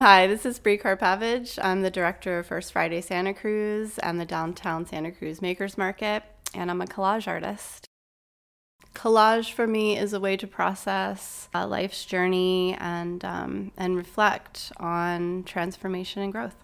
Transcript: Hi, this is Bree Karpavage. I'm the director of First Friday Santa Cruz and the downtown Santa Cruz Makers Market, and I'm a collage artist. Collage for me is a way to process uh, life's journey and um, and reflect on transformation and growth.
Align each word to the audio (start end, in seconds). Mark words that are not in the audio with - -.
Hi, 0.00 0.28
this 0.28 0.46
is 0.46 0.60
Bree 0.60 0.78
Karpavage. 0.78 1.58
I'm 1.60 1.82
the 1.82 1.90
director 1.90 2.38
of 2.38 2.46
First 2.46 2.72
Friday 2.72 3.00
Santa 3.00 3.34
Cruz 3.34 3.98
and 3.98 4.20
the 4.20 4.24
downtown 4.24 4.86
Santa 4.86 5.10
Cruz 5.10 5.42
Makers 5.42 5.76
Market, 5.76 6.22
and 6.54 6.70
I'm 6.70 6.80
a 6.80 6.86
collage 6.86 7.26
artist. 7.26 7.84
Collage 8.94 9.50
for 9.50 9.66
me 9.66 9.98
is 9.98 10.12
a 10.12 10.20
way 10.20 10.36
to 10.36 10.46
process 10.46 11.48
uh, 11.52 11.66
life's 11.66 12.04
journey 12.04 12.76
and 12.78 13.24
um, 13.24 13.72
and 13.76 13.96
reflect 13.96 14.70
on 14.76 15.42
transformation 15.42 16.22
and 16.22 16.30
growth. 16.30 16.54